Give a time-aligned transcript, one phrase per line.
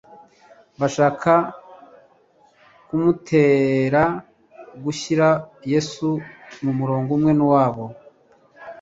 [0.79, 1.33] bashaka
[2.87, 4.03] kumutera
[4.83, 5.27] gushyira
[5.71, 6.07] Yesu
[6.63, 7.85] mu murongo umwe nk'uwabo.